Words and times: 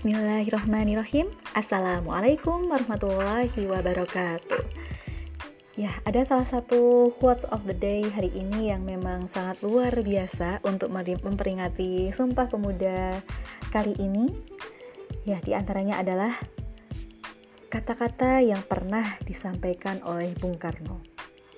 Bismillahirrahmanirrahim. 0.00 1.28
Assalamualaikum 1.52 2.72
warahmatullahi 2.72 3.52
wabarakatuh. 3.52 4.64
Ya, 5.76 5.92
ada 6.08 6.24
salah 6.24 6.48
satu 6.48 7.12
quotes 7.20 7.44
of 7.52 7.68
the 7.68 7.76
day 7.76 8.08
hari 8.08 8.32
ini 8.32 8.72
yang 8.72 8.88
memang 8.88 9.28
sangat 9.28 9.60
luar 9.60 9.92
biasa 9.92 10.64
untuk 10.64 10.88
memperingati 10.96 12.16
Sumpah 12.16 12.48
Pemuda 12.48 13.20
kali 13.68 13.92
ini. 14.00 14.32
Ya, 15.28 15.36
di 15.44 15.52
antaranya 15.52 16.00
adalah 16.00 16.32
kata-kata 17.68 18.40
yang 18.40 18.64
pernah 18.64 19.20
disampaikan 19.28 20.00
oleh 20.08 20.32
Bung 20.32 20.56
Karno. 20.56 21.04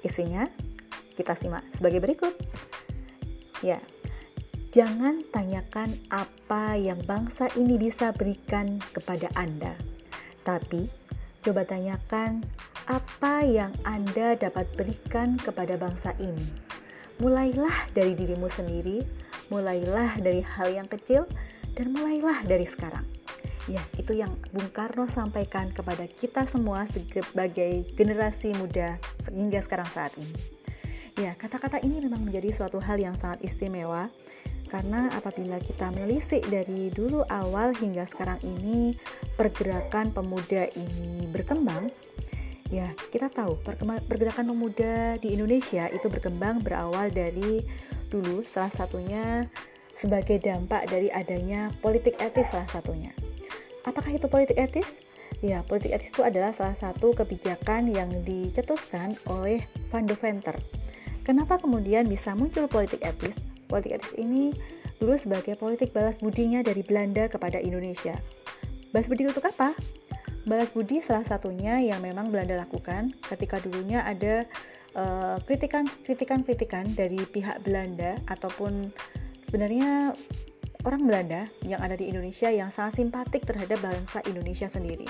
Isinya, 0.03 0.51
kita 1.15 1.39
simak 1.39 1.63
sebagai 1.79 2.03
berikut. 2.03 2.35
Ya, 3.63 3.79
Jangan 4.73 5.21
tanyakan 5.29 6.01
apa 6.09 6.81
yang 6.81 7.05
bangsa 7.05 7.45
ini 7.61 7.77
bisa 7.77 8.09
berikan 8.17 8.81
kepada 8.97 9.29
Anda, 9.37 9.77
tapi 10.49 10.89
coba 11.45 11.69
tanyakan 11.69 12.41
apa 12.89 13.45
yang 13.45 13.77
Anda 13.85 14.33
dapat 14.33 14.73
berikan 14.73 15.37
kepada 15.37 15.77
bangsa 15.77 16.17
ini. 16.17 16.49
Mulailah 17.21 17.93
dari 17.93 18.17
dirimu 18.17 18.49
sendiri, 18.49 19.05
mulailah 19.53 20.17
dari 20.25 20.41
hal 20.41 20.73
yang 20.73 20.89
kecil, 20.89 21.29
dan 21.77 21.93
mulailah 21.93 22.41
dari 22.49 22.65
sekarang. 22.65 23.05
Ya, 23.69 23.85
itu 24.01 24.17
yang 24.17 24.41
Bung 24.57 24.73
Karno 24.73 25.05
sampaikan 25.05 25.69
kepada 25.77 26.09
kita 26.09 26.49
semua 26.49 26.89
sebagai 26.89 27.93
generasi 27.93 28.57
muda 28.57 28.97
hingga 29.29 29.61
sekarang 29.61 29.93
saat 29.93 30.17
ini. 30.17 30.33
Ya, 31.21 31.37
kata-kata 31.37 31.85
ini 31.85 32.01
memang 32.01 32.25
menjadi 32.25 32.57
suatu 32.57 32.81
hal 32.81 32.97
yang 32.97 33.21
sangat 33.21 33.45
istimewa 33.45 34.09
karena 34.73 35.13
apabila 35.13 35.61
kita 35.61 35.93
menelisik 35.93 36.49
dari 36.49 36.89
dulu 36.89 37.29
awal 37.29 37.77
hingga 37.77 38.09
sekarang 38.09 38.41
ini 38.41 38.97
pergerakan 39.37 40.17
pemuda 40.17 40.73
ini 40.73 41.29
berkembang 41.29 41.93
ya 42.73 42.97
kita 43.13 43.29
tahu 43.29 43.61
pergerakan 44.09 44.49
pemuda 44.57 45.21
di 45.21 45.37
Indonesia 45.37 45.93
itu 45.93 46.09
berkembang 46.09 46.65
berawal 46.65 47.13
dari 47.13 47.61
dulu 48.09 48.41
salah 48.49 48.73
satunya 48.73 49.53
sebagai 49.93 50.41
dampak 50.41 50.89
dari 50.89 51.13
adanya 51.13 51.69
politik 51.85 52.17
etis 52.17 52.49
salah 52.49 52.67
satunya 52.73 53.13
apakah 53.85 54.15
itu 54.15 54.27
politik 54.31 54.59
etis? 54.59 54.89
Ya, 55.43 55.67
politik 55.67 55.91
etis 55.91 56.15
itu 56.15 56.23
adalah 56.23 56.55
salah 56.55 56.79
satu 56.79 57.15
kebijakan 57.19 57.91
yang 57.91 58.23
dicetuskan 58.23 59.19
oleh 59.27 59.67
Van 59.91 60.07
de 60.07 60.15
Venter. 60.15 60.55
Kenapa 61.27 61.59
kemudian 61.59 62.07
bisa 62.07 62.35
muncul 62.35 62.67
politik 62.71 63.03
etis? 63.03 63.35
Politik 63.73 63.97
etis 63.97 64.13
ini 64.21 64.53
dulu 65.01 65.17
sebagai 65.17 65.57
politik 65.57 65.97
balas 65.97 66.21
budinya 66.21 66.61
dari 66.61 66.85
Belanda 66.85 67.25
kepada 67.33 67.57
Indonesia. 67.57 68.21
Balas 68.93 69.09
budi 69.09 69.25
untuk 69.25 69.49
apa? 69.49 69.73
Balas 70.45 70.69
budi 70.77 71.01
salah 71.01 71.25
satunya 71.25 71.81
yang 71.81 72.05
memang 72.05 72.29
Belanda 72.29 72.61
lakukan 72.61 73.17
ketika 73.25 73.57
dulunya 73.65 74.05
ada 74.05 74.45
eh, 74.93 75.37
kritikan-kritikan-kritikan 75.49 76.93
uh, 76.93 76.95
dari 77.01 77.25
pihak 77.25 77.65
Belanda 77.65 78.21
ataupun 78.29 78.93
sebenarnya 79.49 80.13
orang 80.85 81.09
Belanda 81.09 81.49
yang 81.65 81.81
ada 81.81 81.97
di 81.97 82.13
Indonesia 82.13 82.53
yang 82.53 82.69
sangat 82.69 83.01
simpatik 83.01 83.49
terhadap 83.49 83.81
bangsa 83.81 84.21
Indonesia 84.29 84.69
sendiri. 84.69 85.09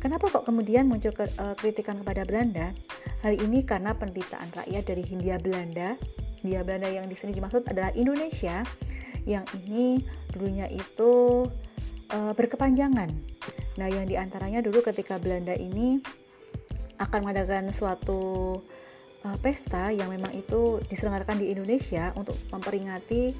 Kenapa 0.00 0.32
kok 0.32 0.48
kemudian 0.48 0.88
muncul 0.88 1.12
ke, 1.12 1.28
uh, 1.36 1.52
kritikan 1.60 2.00
kepada 2.00 2.24
Belanda? 2.24 2.72
Hari 3.20 3.36
ini 3.44 3.68
karena 3.68 3.92
penderitaan 3.92 4.48
rakyat 4.56 4.88
dari 4.88 5.04
Hindia 5.04 5.36
Belanda 5.36 6.00
Hindia 6.40 6.64
Belanda 6.64 6.88
yang 6.88 7.06
di 7.06 7.16
sini 7.16 7.36
dimaksud 7.36 7.68
adalah 7.68 7.92
Indonesia 7.92 8.64
yang 9.28 9.44
ini 9.60 10.00
dulunya 10.32 10.64
itu 10.72 11.44
uh, 12.10 12.32
berkepanjangan. 12.32 13.10
Nah, 13.76 13.88
yang 13.88 14.08
di 14.08 14.16
antaranya 14.16 14.64
dulu 14.64 14.80
ketika 14.80 15.20
Belanda 15.20 15.52
ini 15.54 16.00
akan 17.00 17.18
mengadakan 17.24 17.72
suatu 17.72 18.20
uh, 19.24 19.36
pesta 19.40 19.92
yang 19.92 20.08
memang 20.08 20.32
itu 20.36 20.80
diselenggarakan 20.88 21.40
di 21.40 21.52
Indonesia 21.52 22.12
untuk 22.16 22.36
memperingati 22.52 23.32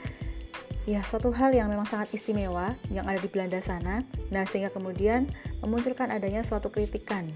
ya 0.89 1.05
suatu 1.05 1.29
hal 1.29 1.53
yang 1.53 1.69
memang 1.69 1.85
sangat 1.85 2.17
istimewa 2.17 2.73
yang 2.89 3.05
ada 3.05 3.21
di 3.21 3.29
Belanda 3.29 3.61
sana. 3.61 4.05
Nah, 4.33 4.45
sehingga 4.49 4.73
kemudian 4.73 5.29
memunculkan 5.61 6.09
adanya 6.09 6.41
suatu 6.45 6.73
kritikan. 6.73 7.29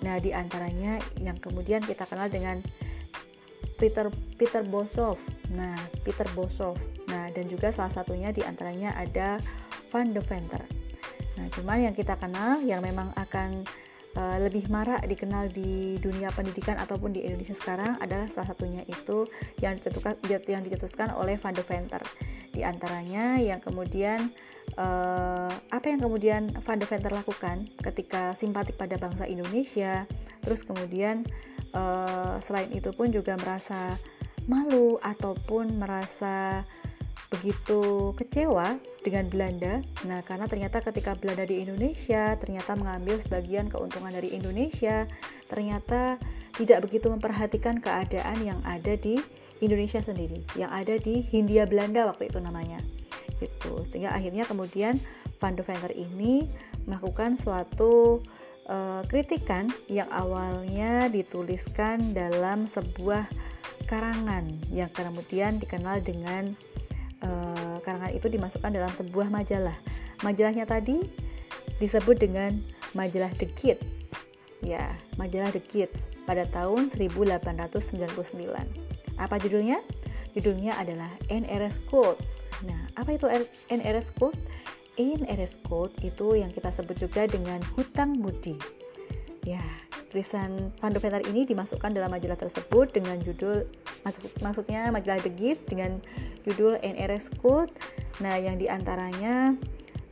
Nah, 0.00 0.16
di 0.18 0.32
antaranya 0.32 0.98
yang 1.20 1.36
kemudian 1.38 1.84
kita 1.84 2.08
kenal 2.08 2.26
dengan 2.32 2.64
Peter 3.80 4.12
Peter 4.36 4.60
Bosov. 4.60 5.16
Nah, 5.56 5.74
Peter 6.04 6.28
Bosov. 6.36 6.76
Nah, 7.08 7.32
dan 7.32 7.48
juga 7.48 7.72
salah 7.72 7.90
satunya 7.90 8.30
di 8.30 8.44
antaranya 8.44 8.92
ada 8.94 9.40
Van 9.88 10.12
de 10.12 10.20
Venter. 10.20 10.62
Nah, 11.40 11.48
cuman 11.56 11.90
yang 11.90 11.94
kita 11.96 12.20
kenal 12.20 12.60
yang 12.60 12.84
memang 12.84 13.10
akan 13.16 13.64
uh, 14.14 14.38
lebih 14.42 14.68
marak 14.70 15.02
dikenal 15.08 15.50
di 15.50 15.98
dunia 15.98 16.30
pendidikan 16.30 16.78
ataupun 16.78 17.16
di 17.16 17.24
Indonesia 17.24 17.56
sekarang 17.56 17.98
adalah 17.98 18.28
salah 18.30 18.52
satunya 18.54 18.84
itu 18.86 19.26
yang 19.64 19.80
dicetuskan 19.80 20.20
yang 20.46 20.62
dicetuskan 20.62 21.16
oleh 21.16 21.40
Van 21.40 21.56
de 21.56 21.64
Venter. 21.64 22.02
Di 22.50 22.66
antaranya 22.66 23.38
yang 23.38 23.62
kemudian 23.62 24.34
uh, 24.76 25.50
apa 25.70 25.86
yang 25.86 26.02
kemudian 26.02 26.50
Van 26.62 26.78
de 26.78 26.86
Venter 26.86 27.10
lakukan 27.14 27.66
ketika 27.78 28.34
simpatik 28.38 28.74
pada 28.74 28.98
bangsa 28.98 29.26
Indonesia, 29.26 30.06
terus 30.42 30.66
kemudian 30.66 31.26
uh, 31.74 32.38
selain 32.44 32.70
itu 32.74 32.90
pun 32.94 33.10
juga 33.10 33.36
merasa 33.38 33.98
malu 34.48 34.98
ataupun 35.02 35.78
merasa 35.78 36.66
begitu 37.30 38.10
kecewa 38.18 38.82
dengan 39.06 39.30
Belanda. 39.30 39.80
Nah, 40.02 40.20
karena 40.26 40.50
ternyata 40.50 40.82
ketika 40.82 41.14
Belanda 41.14 41.46
di 41.46 41.62
Indonesia 41.62 42.34
ternyata 42.36 42.74
mengambil 42.74 43.22
sebagian 43.22 43.70
keuntungan 43.70 44.10
dari 44.10 44.34
Indonesia, 44.34 45.06
ternyata 45.46 46.18
tidak 46.58 46.90
begitu 46.90 47.06
memperhatikan 47.06 47.78
keadaan 47.78 48.42
yang 48.42 48.60
ada 48.66 48.98
di 48.98 49.22
Indonesia 49.62 50.02
sendiri, 50.02 50.42
yang 50.58 50.74
ada 50.74 50.98
di 50.98 51.22
Hindia 51.22 51.70
Belanda 51.70 52.10
waktu 52.10 52.28
itu 52.28 52.42
namanya. 52.42 52.82
Itu. 53.38 53.86
Sehingga 53.88 54.12
akhirnya 54.12 54.44
kemudian 54.44 54.98
Van 55.40 55.56
de 55.56 55.64
Venter 55.64 55.94
ini 55.94 56.50
melakukan 56.84 57.38
suatu 57.38 58.20
uh, 58.70 59.02
kritikan 59.10 59.66
yang 59.90 60.06
awalnya 60.14 61.10
dituliskan 61.10 62.14
dalam 62.14 62.70
sebuah 62.70 63.26
karangan 63.90 64.46
yang 64.70 64.88
kemudian 64.94 65.58
dikenal 65.58 65.98
dengan 66.00 66.54
uh, 67.26 67.82
karangan 67.82 68.14
itu 68.14 68.30
dimasukkan 68.30 68.70
dalam 68.70 68.92
sebuah 68.94 69.28
majalah. 69.28 69.74
Majalahnya 70.22 70.64
tadi 70.64 71.02
disebut 71.82 72.22
dengan 72.22 72.62
majalah 72.94 73.34
The 73.34 73.50
Kids. 73.50 74.14
Ya, 74.62 74.94
majalah 75.18 75.50
The 75.50 75.64
Kids 75.64 75.98
pada 76.28 76.46
tahun 76.46 76.94
1899. 76.94 78.06
Apa 79.18 79.36
judulnya? 79.42 79.82
Judulnya 80.30 80.78
adalah 80.78 81.10
NRS 81.26 81.82
Code. 81.90 82.22
Nah, 82.62 82.86
apa 82.94 83.16
itu 83.16 83.26
NRS 83.72 84.14
Code? 84.14 84.38
In 84.98 85.22
RS 85.26 85.60
Code 85.66 85.94
itu 86.02 86.38
yang 86.38 86.50
kita 86.50 86.72
sebut 86.74 86.96
juga 86.98 87.28
dengan 87.28 87.62
hutang 87.76 88.18
budi. 88.18 88.56
Ya, 89.46 89.62
tulisan 90.10 90.74
Van 90.82 90.92
ini 91.24 91.48
dimasukkan 91.48 91.96
dalam 91.96 92.12
majalah 92.12 92.36
tersebut 92.36 92.92
dengan 92.92 93.22
judul 93.22 93.64
maksud, 94.04 94.22
maksudnya 94.44 94.90
majalah 94.92 95.22
The 95.22 95.32
Gears 95.32 95.64
dengan 95.64 96.02
judul 96.44 96.76
NRS 96.82 97.32
Code. 97.40 97.72
Nah, 98.20 98.36
yang 98.36 98.60
di 98.60 98.68
antaranya 98.68 99.56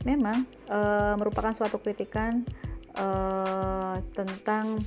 memang 0.07 0.47
e, 0.65 0.79
merupakan 1.19 1.53
suatu 1.53 1.77
kritikan 1.77 2.41
e, 2.95 3.07
tentang 4.15 4.81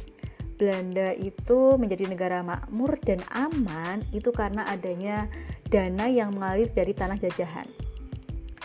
Belanda 0.58 1.10
itu 1.18 1.74
menjadi 1.74 2.06
negara 2.06 2.38
makmur 2.42 2.98
dan 3.02 3.22
aman 3.34 4.02
itu 4.14 4.30
karena 4.30 4.62
adanya 4.70 5.26
dana 5.66 6.06
yang 6.06 6.30
mengalir 6.34 6.70
dari 6.70 6.94
tanah 6.94 7.18
jajahan 7.18 7.81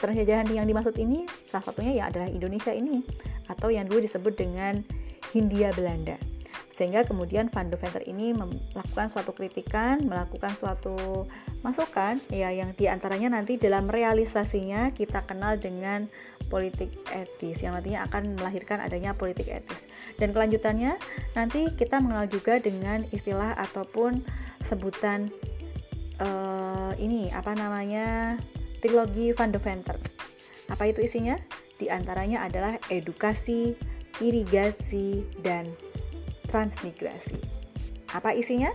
jajahan 0.01 0.47
yang 0.53 0.69
dimaksud 0.69 0.93
ini 1.01 1.25
salah 1.49 1.65
satunya 1.65 2.03
ya 2.03 2.03
adalah 2.09 2.29
Indonesia 2.29 2.71
ini 2.73 3.01
atau 3.49 3.73
yang 3.73 3.89
dulu 3.89 4.05
disebut 4.05 4.33
dengan 4.37 4.85
Hindia 5.33 5.73
Belanda. 5.73 6.19
Sehingga 6.77 7.09
kemudian 7.09 7.49
Van 7.49 7.73
de 7.73 7.77
Venter 7.77 8.05
ini 8.05 8.37
melakukan 8.37 9.09
suatu 9.09 9.33
kritikan, 9.33 9.97
melakukan 10.05 10.53
suatu 10.53 11.25
masukan 11.65 12.21
ya 12.29 12.53
yang 12.53 12.77
di 12.77 12.85
antaranya 12.85 13.33
nanti 13.33 13.57
dalam 13.57 13.89
realisasinya 13.89 14.93
kita 14.93 15.25
kenal 15.25 15.57
dengan 15.57 16.05
politik 16.53 16.93
etis 17.09 17.65
yang 17.65 17.73
nantinya 17.73 18.05
akan 18.05 18.37
melahirkan 18.37 18.77
adanya 18.77 19.17
politik 19.17 19.49
etis. 19.49 19.81
Dan 20.21 20.37
kelanjutannya 20.37 21.01
nanti 21.33 21.73
kita 21.73 21.97
mengenal 21.97 22.29
juga 22.29 22.61
dengan 22.61 23.01
istilah 23.09 23.57
ataupun 23.57 24.21
sebutan 24.61 25.33
uh, 26.21 26.93
ini 27.01 27.33
apa 27.33 27.57
namanya 27.57 28.37
trilogi 28.79 29.33
Van 29.33 29.51
de 29.51 29.59
Venter. 29.59 29.97
Apa 30.67 30.89
itu 30.89 31.03
isinya? 31.03 31.39
Di 31.77 31.87
antaranya 31.87 32.43
adalah 32.43 32.81
edukasi, 32.89 33.77
irigasi, 34.19 35.23
dan 35.39 35.69
transmigrasi. 36.49 37.37
Apa 38.11 38.33
isinya? 38.33 38.71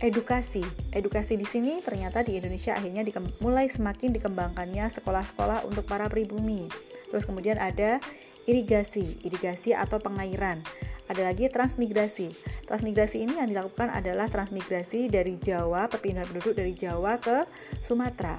Edukasi. 0.00 0.64
Edukasi 0.90 1.36
di 1.36 1.44
sini 1.44 1.84
ternyata 1.84 2.24
di 2.24 2.40
Indonesia 2.40 2.72
akhirnya 2.72 3.04
mulai 3.44 3.68
semakin 3.68 4.16
dikembangkannya 4.16 4.88
sekolah-sekolah 4.96 5.68
untuk 5.68 5.84
para 5.84 6.08
pribumi. 6.08 6.66
Terus 7.12 7.28
kemudian 7.28 7.60
ada 7.60 8.00
irigasi, 8.48 9.20
irigasi 9.20 9.76
atau 9.76 10.00
pengairan. 10.00 10.64
Ada 11.10 11.26
lagi 11.34 11.50
transmigrasi. 11.50 12.32
Transmigrasi 12.70 13.26
ini 13.26 13.34
yang 13.42 13.50
dilakukan 13.50 13.90
adalah 13.90 14.30
transmigrasi 14.30 15.10
dari 15.10 15.42
Jawa, 15.42 15.90
perpindahan 15.90 16.30
penduduk 16.30 16.54
dari 16.54 16.72
Jawa 16.72 17.18
ke 17.18 17.44
Sumatera. 17.82 18.38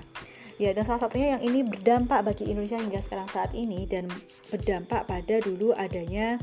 Ya, 0.62 0.78
dan 0.78 0.86
salah 0.86 1.10
satunya 1.10 1.34
yang 1.34 1.42
ini 1.42 1.66
berdampak 1.66 2.22
bagi 2.22 2.46
Indonesia 2.46 2.78
hingga 2.78 3.02
sekarang 3.02 3.25
saat 3.34 3.50
ini 3.58 3.90
dan 3.90 4.06
berdampak 4.54 5.10
pada 5.10 5.42
dulu 5.42 5.74
adanya 5.74 6.38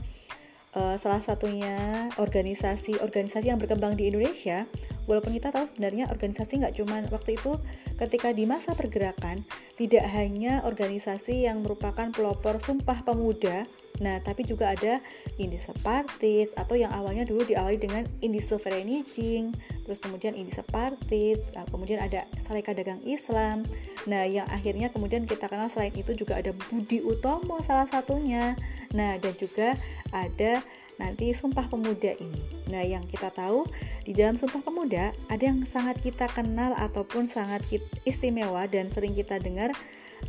uh, 0.75 0.99
salah 0.99 1.23
satunya 1.23 2.11
organisasi-organisasi 2.19 3.47
yang 3.47 3.63
berkembang 3.63 3.95
di 3.95 4.11
Indonesia. 4.11 4.67
Walaupun 5.07 5.39
kita 5.39 5.55
tahu 5.55 5.71
sebenarnya 5.71 6.11
organisasi 6.11 6.67
nggak 6.67 6.75
cuma 6.83 6.99
waktu 7.15 7.39
itu 7.39 7.63
ketika 7.95 8.35
di 8.35 8.43
masa 8.43 8.75
pergerakan 8.75 9.47
tidak 9.79 10.11
hanya 10.11 10.67
organisasi 10.67 11.47
yang 11.47 11.63
merupakan 11.63 12.11
pelopor 12.11 12.59
sumpah 12.59 13.07
pemuda 13.07 13.71
Nah, 13.99 14.23
tapi 14.23 14.47
juga 14.47 14.75
ada 14.75 15.03
Indi 15.39 15.59
Separtis 15.59 16.55
atau 16.55 16.79
yang 16.79 16.95
awalnya 16.95 17.27
dulu 17.27 17.43
diawali 17.43 17.79
dengan 17.79 18.07
Indi 18.23 18.39
Sovereignty, 18.39 19.51
terus 19.83 19.99
kemudian 19.99 20.39
Indi 20.39 20.55
Separtis, 20.55 21.43
nah, 21.55 21.67
kemudian 21.67 21.99
ada 22.03 22.27
Saleka 22.47 22.75
Dagang 22.75 23.03
Islam. 23.03 23.67
Nah, 24.07 24.25
yang 24.25 24.47
akhirnya 24.47 24.89
kemudian 24.95 25.27
kita 25.27 25.51
kenal 25.51 25.67
selain 25.69 25.95
itu 25.95 26.15
juga 26.15 26.39
ada 26.39 26.55
Budi 26.55 27.03
Utomo 27.03 27.59
salah 27.63 27.91
satunya. 27.91 28.55
Nah, 28.95 29.19
dan 29.19 29.35
juga 29.37 29.75
ada 30.15 30.63
nanti 30.99 31.31
Sumpah 31.31 31.71
Pemuda 31.71 32.13
ini. 32.19 32.43
Nah, 32.69 32.83
yang 32.83 33.07
kita 33.07 33.31
tahu 33.31 33.65
di 34.03 34.13
dalam 34.13 34.35
Sumpah 34.37 34.61
Pemuda 34.61 35.15
ada 35.31 35.43
yang 35.43 35.63
sangat 35.71 36.03
kita 36.03 36.27
kenal 36.31 36.75
ataupun 36.75 37.31
sangat 37.31 37.63
istimewa 38.03 38.67
dan 38.67 38.91
sering 38.91 39.15
kita 39.15 39.39
dengar 39.39 39.71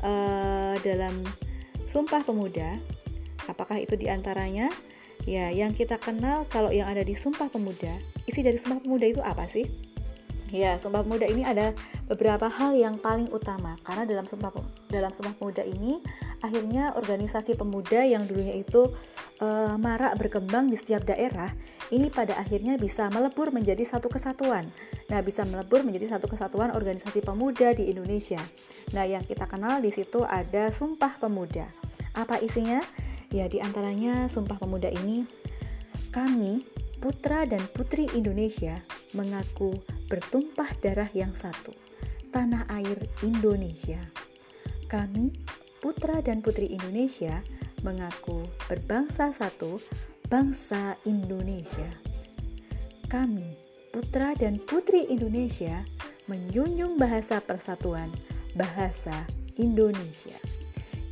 uh, 0.06 0.77
dalam 0.86 1.25
Sumpah 1.89 2.22
Pemuda. 2.22 2.77
Apakah 3.50 3.81
itu 3.81 3.98
di 3.98 4.06
antaranya? 4.06 4.69
Ya, 5.28 5.51
yang 5.51 5.75
kita 5.75 6.00
kenal 6.00 6.48
kalau 6.48 6.72
yang 6.72 6.88
ada 6.88 7.04
di 7.04 7.12
Sumpah 7.18 7.51
Pemuda, 7.51 7.92
isi 8.24 8.40
dari 8.40 8.56
Sumpah 8.56 8.80
Pemuda 8.80 9.06
itu 9.10 9.19
apa 9.19 9.50
sih? 9.51 9.68
Ya, 10.50 10.80
Sumpah 10.80 11.06
Pemuda 11.06 11.28
ini 11.28 11.44
ada 11.46 11.75
beberapa 12.10 12.50
hal 12.50 12.74
yang 12.74 12.98
paling 12.98 13.30
utama 13.30 13.78
karena 13.86 14.07
dalam 14.07 14.25
Sumpah 14.25 14.50
dalam 14.90 15.12
Sumpah 15.13 15.36
Pemuda 15.38 15.62
ini 15.62 16.01
akhirnya 16.40 16.96
organisasi 16.96 17.60
pemuda 17.60 18.01
yang 18.07 18.24
dulunya 18.24 18.56
itu 18.56 18.90
uh, 19.44 19.75
marak 19.75 20.16
berkembang 20.16 20.72
di 20.72 20.80
setiap 20.80 21.04
daerah 21.04 21.51
ini 21.90 22.07
pada 22.10 22.38
akhirnya 22.38 22.78
bisa 22.78 23.10
melebur 23.10 23.50
menjadi 23.50 23.81
satu 23.86 24.10
kesatuan. 24.10 24.69
Nah, 25.10 25.19
bisa 25.25 25.42
melebur 25.42 25.81
menjadi 25.81 26.18
satu 26.18 26.30
kesatuan 26.30 26.69
organisasi 26.69 27.25
pemuda 27.25 27.74
di 27.74 27.90
Indonesia. 27.90 28.40
Nah, 28.94 29.10
yang 29.10 29.25
kita 29.25 29.50
kenal 29.50 29.81
di 29.81 29.90
situ 29.90 30.22
ada 30.22 30.69
Sumpah 30.69 31.18
Pemuda. 31.18 31.66
Apa 32.13 32.38
isinya? 32.42 32.81
Ya, 33.29 33.45
di 33.45 33.61
antaranya 33.61 34.25
Sumpah 34.25 34.57
Pemuda 34.57 34.89
ini 34.89 35.21
kami 36.09 36.65
putra 36.97 37.45
dan 37.45 37.61
putri 37.69 38.09
Indonesia 38.17 38.81
mengaku 39.13 39.77
bertumpah 40.09 40.73
darah 40.81 41.09
yang 41.13 41.37
satu, 41.37 41.69
tanah 42.33 42.65
air 42.73 42.97
Indonesia. 43.21 44.01
Kami, 44.89 45.29
putra 45.77 46.25
dan 46.25 46.41
putri 46.41 46.73
Indonesia, 46.73 47.45
mengaku 47.85 48.49
berbangsa 48.65 49.29
satu, 49.29 49.77
bangsa 50.25 50.97
Indonesia. 51.05 51.93
Kami, 53.05 53.53
putra 53.93 54.33
dan 54.33 54.57
putri 54.57 55.05
Indonesia, 55.05 55.85
menyunjung 56.25 56.97
bahasa 56.97 57.37
persatuan, 57.37 58.09
bahasa 58.57 59.29
Indonesia. 59.61 60.37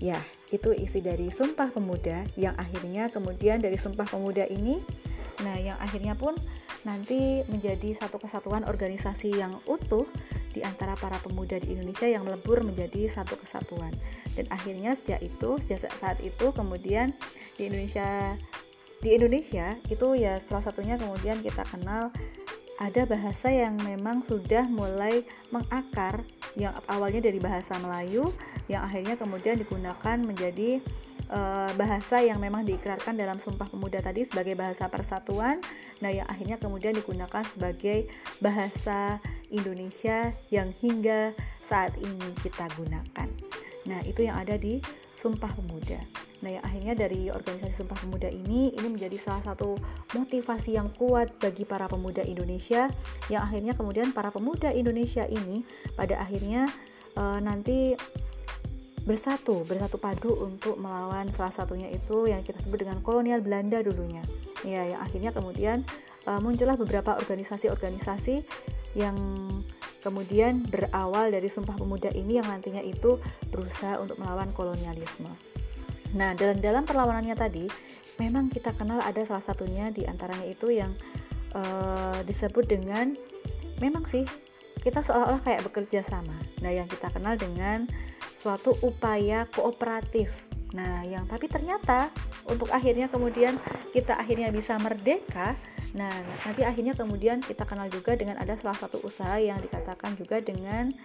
Ya, 0.02 0.22
itu 0.52 0.72
isi 0.72 1.04
dari 1.04 1.28
Sumpah 1.28 1.76
Pemuda 1.76 2.24
yang 2.40 2.56
akhirnya 2.56 3.12
kemudian 3.12 3.60
dari 3.60 3.76
Sumpah 3.76 4.08
Pemuda 4.08 4.48
ini 4.48 4.80
nah 5.38 5.54
yang 5.54 5.78
akhirnya 5.78 6.18
pun 6.18 6.34
nanti 6.82 7.46
menjadi 7.46 7.94
satu 7.94 8.18
kesatuan 8.18 8.66
organisasi 8.66 9.38
yang 9.38 9.62
utuh 9.70 10.10
di 10.58 10.66
antara 10.66 10.98
para 10.98 11.22
pemuda 11.22 11.62
di 11.62 11.78
Indonesia 11.78 12.10
yang 12.10 12.26
melebur 12.26 12.66
menjadi 12.66 13.06
satu 13.14 13.38
kesatuan. 13.38 13.94
Dan 14.34 14.50
akhirnya 14.50 14.98
sejak 14.98 15.22
itu, 15.22 15.62
sejak 15.62 15.94
saat 16.02 16.18
itu 16.26 16.50
kemudian 16.50 17.14
di 17.54 17.70
Indonesia 17.70 18.34
di 18.98 19.14
Indonesia 19.14 19.78
itu 19.94 20.18
ya 20.18 20.42
salah 20.50 20.66
satunya 20.66 20.98
kemudian 20.98 21.46
kita 21.46 21.62
kenal 21.70 22.10
ada 22.82 23.06
bahasa 23.06 23.54
yang 23.54 23.78
memang 23.78 24.26
sudah 24.26 24.66
mulai 24.66 25.22
mengakar 25.54 26.26
yang 26.58 26.74
awalnya 26.90 27.22
dari 27.30 27.38
bahasa 27.38 27.78
Melayu 27.78 28.34
yang 28.68 28.84
akhirnya 28.84 29.16
kemudian 29.16 29.56
digunakan 29.56 30.18
menjadi 30.20 30.84
uh, 31.32 31.72
bahasa 31.76 32.24
yang 32.24 32.40
memang 32.40 32.68
diikrarkan 32.68 33.16
dalam 33.16 33.40
Sumpah 33.44 33.68
Pemuda 33.68 34.04
tadi 34.04 34.28
sebagai 34.28 34.56
bahasa 34.56 34.88
persatuan, 34.92 35.64
nah 36.04 36.12
yang 36.12 36.28
akhirnya 36.28 36.60
kemudian 36.60 36.96
digunakan 36.96 37.44
sebagai 37.48 38.12
bahasa 38.44 39.24
Indonesia 39.52 40.36
yang 40.52 40.76
hingga 40.84 41.32
saat 41.64 41.96
ini 42.00 42.28
kita 42.44 42.68
gunakan. 42.76 43.30
Nah, 43.88 44.00
itu 44.04 44.28
yang 44.28 44.40
ada 44.40 44.60
di 44.60 44.84
Sumpah 45.20 45.52
Pemuda. 45.56 46.00
Nah, 46.38 46.54
yang 46.54 46.64
akhirnya 46.64 46.94
dari 46.94 47.34
organisasi 47.34 47.74
Sumpah 47.82 47.98
Pemuda 47.98 48.30
ini 48.30 48.70
ini 48.76 48.88
menjadi 48.88 49.18
salah 49.18 49.42
satu 49.42 49.74
motivasi 50.14 50.78
yang 50.78 50.94
kuat 50.94 51.34
bagi 51.42 51.66
para 51.66 51.90
pemuda 51.90 52.22
Indonesia 52.22 52.94
yang 53.28 53.42
akhirnya 53.42 53.74
kemudian 53.74 54.14
para 54.14 54.30
pemuda 54.30 54.70
Indonesia 54.70 55.26
ini 55.26 55.66
pada 55.98 56.22
akhirnya 56.22 56.70
uh, 57.18 57.42
nanti 57.42 57.98
bersatu, 59.08 59.64
bersatu 59.64 59.96
padu 59.96 60.36
untuk 60.36 60.76
melawan 60.76 61.32
salah 61.32 61.56
satunya 61.56 61.88
itu 61.88 62.28
yang 62.28 62.44
kita 62.44 62.60
sebut 62.60 62.84
dengan 62.84 63.00
kolonial 63.00 63.40
Belanda 63.40 63.80
dulunya. 63.80 64.20
Ya, 64.68 64.84
yang 64.84 65.00
akhirnya 65.00 65.32
kemudian 65.32 65.88
uh, 66.28 66.44
muncullah 66.44 66.76
beberapa 66.76 67.16
organisasi-organisasi 67.16 68.44
yang 69.00 69.16
kemudian 70.04 70.68
berawal 70.68 71.32
dari 71.32 71.48
Sumpah 71.48 71.80
Pemuda 71.80 72.12
ini 72.12 72.44
yang 72.44 72.52
nantinya 72.52 72.84
itu 72.84 73.16
berusaha 73.48 73.96
untuk 73.96 74.20
melawan 74.20 74.52
kolonialisme. 74.52 75.32
Nah, 76.16 76.36
dalam 76.36 76.60
dalam 76.60 76.84
perlawanannya 76.84 77.36
tadi, 77.36 77.66
memang 78.20 78.52
kita 78.52 78.76
kenal 78.76 79.00
ada 79.00 79.24
salah 79.24 79.44
satunya 79.44 79.88
di 79.88 80.04
antaranya 80.04 80.48
itu 80.48 80.68
yang 80.72 80.92
uh, 81.56 82.20
disebut 82.28 82.68
dengan 82.68 83.16
memang 83.80 84.04
sih 84.12 84.28
kita 84.84 85.04
seolah-olah 85.04 85.44
kayak 85.44 85.64
bekerja 85.68 86.04
sama. 86.04 86.36
Nah, 86.64 86.72
yang 86.72 86.88
kita 86.88 87.12
kenal 87.12 87.36
dengan 87.36 87.88
suatu 88.48 88.72
upaya 88.80 89.44
kooperatif. 89.52 90.32
Nah, 90.72 91.04
yang 91.04 91.28
tapi 91.28 91.52
ternyata 91.52 92.16
untuk 92.48 92.72
akhirnya 92.72 93.12
kemudian 93.12 93.60
kita 93.92 94.16
akhirnya 94.16 94.56
bisa 94.56 94.80
merdeka. 94.80 95.60
Nah, 95.92 96.16
nanti 96.48 96.64
akhirnya 96.64 96.96
kemudian 96.96 97.44
kita 97.44 97.68
kenal 97.68 97.92
juga 97.92 98.16
dengan 98.16 98.40
ada 98.40 98.56
salah 98.56 98.80
satu 98.80 99.04
usaha 99.04 99.36
yang 99.36 99.60
dikatakan 99.60 100.16
juga 100.16 100.40
dengan 100.40 100.96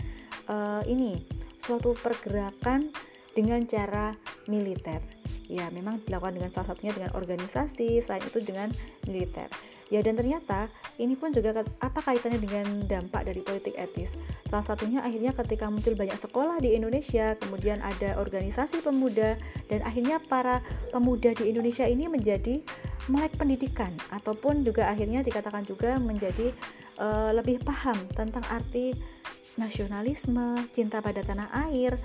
uh, 0.47 0.87
ini 0.87 1.27
suatu 1.67 1.99
pergerakan 1.99 2.95
dengan 3.35 3.67
cara 3.67 4.15
militer. 4.47 5.03
Ya, 5.51 5.67
memang 5.75 5.99
dilakukan 6.07 6.39
dengan 6.39 6.55
salah 6.55 6.71
satunya 6.75 6.95
dengan 6.95 7.11
organisasi, 7.19 8.07
selain 8.07 8.23
itu 8.23 8.39
dengan 8.39 8.71
militer. 9.11 9.51
Ya 9.93 10.01
dan 10.01 10.17
ternyata 10.17 10.73
ini 10.97 11.21
pun 11.21 11.37
juga 11.37 11.61
apa 11.85 12.01
kaitannya 12.01 12.41
dengan 12.41 12.89
dampak 12.89 13.29
dari 13.29 13.45
politik 13.45 13.77
etis. 13.77 14.17
Salah 14.49 14.65
satunya 14.65 15.05
akhirnya 15.05 15.37
ketika 15.37 15.69
muncul 15.69 15.93
banyak 15.93 16.17
sekolah 16.17 16.65
di 16.65 16.73
Indonesia, 16.73 17.37
kemudian 17.37 17.85
ada 17.85 18.17
organisasi 18.17 18.81
pemuda 18.81 19.37
dan 19.69 19.85
akhirnya 19.85 20.17
para 20.25 20.65
pemuda 20.89 21.37
di 21.37 21.53
Indonesia 21.53 21.85
ini 21.85 22.09
menjadi 22.09 22.65
melek 23.13 23.37
pendidikan 23.37 23.93
ataupun 24.09 24.65
juga 24.65 24.89
akhirnya 24.89 25.21
dikatakan 25.21 25.69
juga 25.69 26.01
menjadi 26.01 26.57
uh, 26.97 27.37
lebih 27.37 27.61
paham 27.61 28.09
tentang 28.17 28.49
arti 28.49 28.97
nasionalisme, 29.61 30.73
cinta 30.73 31.05
pada 31.05 31.21
tanah 31.21 31.53
air, 31.69 32.01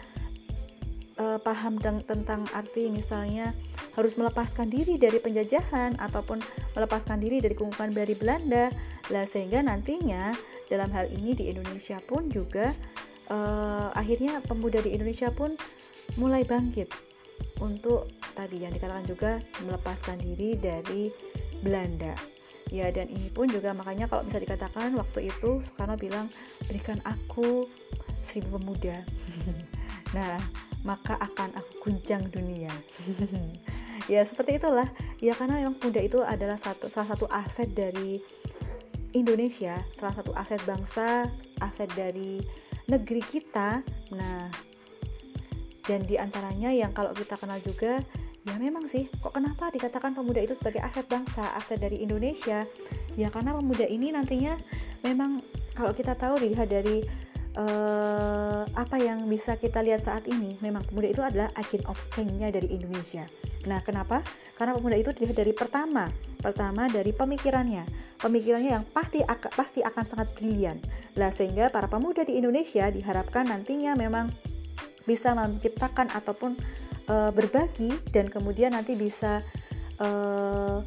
uh, 1.17 1.37
paham 1.41 1.77
tentang 1.81 2.45
arti 2.53 2.89
misalnya 2.89 3.53
harus 3.97 4.13
melepaskan 4.15 4.69
diri 4.69 4.95
dari 5.01 5.17
penjajahan 5.17 5.97
ataupun 5.97 6.41
melepaskan 6.77 7.17
diri 7.21 7.41
dari 7.41 7.57
kungkungan 7.57 7.93
dari 7.93 8.13
Belanda. 8.13 8.69
Lah 9.09 9.25
sehingga 9.25 9.61
nantinya 9.65 10.33
dalam 10.69 10.93
hal 10.93 11.09
ini 11.11 11.33
di 11.33 11.49
Indonesia 11.49 11.97
pun 12.03 12.29
juga 12.29 12.71
uh, 13.31 13.89
akhirnya 13.97 14.39
pemuda 14.45 14.79
di 14.83 14.93
Indonesia 14.93 15.33
pun 15.33 15.57
mulai 16.15 16.45
bangkit 16.45 16.91
untuk 17.59 18.09
tadi 18.37 18.65
yang 18.65 18.73
dikatakan 18.73 19.05
juga 19.05 19.41
melepaskan 19.65 20.17
diri 20.21 20.57
dari 20.57 21.09
Belanda. 21.61 22.13
Ya 22.67 22.91
dan 22.91 23.07
ini 23.07 23.31
pun 23.31 23.47
juga 23.47 23.71
makanya 23.71 24.11
kalau 24.11 24.27
bisa 24.27 24.43
dikatakan 24.43 24.91
waktu 24.99 25.31
itu 25.31 25.63
Soekarno 25.63 25.95
bilang 25.95 26.27
berikan 26.67 26.99
aku 27.07 27.65
seribu 28.21 28.59
pemuda. 28.59 29.03
Nah 30.15 30.39
maka 30.87 31.19
akan 31.19 31.59
aku 31.59 31.91
guncang 31.91 32.23
dunia. 32.31 32.71
Ya 34.13 34.23
seperti 34.23 34.55
itulah. 34.55 34.87
Ya 35.19 35.35
karena 35.35 35.59
memang 35.59 35.83
muda 35.83 35.99
itu 35.99 36.23
adalah 36.23 36.55
satu 36.55 36.87
salah 36.87 37.11
satu 37.11 37.27
aset 37.27 37.67
dari 37.75 38.23
Indonesia 39.11 39.83
salah 39.99 40.15
satu 40.15 40.31
aset 40.35 40.61
bangsa 40.63 41.27
aset 41.59 41.91
dari 41.91 42.39
negeri 42.87 43.19
kita. 43.19 43.83
Nah 44.15 44.47
dan 45.83 46.03
di 46.03 46.15
antaranya 46.19 46.71
yang 46.71 46.91
kalau 46.91 47.11
kita 47.11 47.39
kenal 47.39 47.59
juga 47.63 48.03
ya 48.47 48.55
memang 48.55 48.87
sih 48.87 49.11
kok 49.19 49.35
kenapa 49.35 49.67
dikatakan 49.71 50.15
pemuda 50.15 50.39
itu 50.39 50.55
sebagai 50.55 50.79
aset 50.79 51.03
bangsa 51.07 51.55
aset 51.59 51.79
dari 51.79 51.99
Indonesia? 51.99 52.63
Ya 53.19 53.27
karena 53.27 53.55
pemuda 53.55 53.83
ini 53.87 54.15
nantinya 54.15 54.55
memang 55.03 55.43
kalau 55.75 55.91
kita 55.91 56.15
tahu 56.15 56.39
dilihat 56.39 56.71
dari 56.71 57.03
uh, 57.57 58.63
apa 58.77 58.95
yang 59.01 59.25
bisa 59.25 59.57
kita 59.57 59.81
lihat 59.81 60.05
saat 60.05 60.29
ini? 60.29 60.61
Memang 60.61 60.85
pemuda 60.85 61.07
itu 61.09 61.21
adalah 61.25 61.49
agent 61.57 61.83
of 61.89 61.97
change-nya 62.13 62.53
dari 62.53 62.69
Indonesia. 62.69 63.25
Nah 63.65 63.81
kenapa? 63.81 64.21
Karena 64.55 64.77
pemuda 64.77 64.95
itu 64.95 65.11
dilihat 65.11 65.37
dari 65.41 65.51
pertama 65.51 66.13
pertama 66.39 66.85
dari 66.87 67.11
pemikirannya. 67.11 67.83
Pemikirannya 68.21 68.71
yang 68.79 68.85
pasti 68.87 69.21
akan 69.25 69.51
pasti 69.51 69.79
akan 69.81 70.03
sangat 70.05 70.31
brilian. 70.37 70.77
Lah 71.17 71.33
sehingga 71.33 71.73
para 71.73 71.89
pemuda 71.89 72.23
di 72.23 72.37
Indonesia 72.37 72.87
diharapkan 72.87 73.49
nantinya 73.49 73.97
memang 73.97 74.31
bisa 75.03 75.33
menciptakan 75.33 76.13
ataupun 76.13 76.55
uh, 77.09 77.31
berbagi 77.33 77.91
dan 78.11 78.27
kemudian 78.27 78.75
nanti 78.75 78.93
bisa 78.93 79.41
uh, 79.99 80.83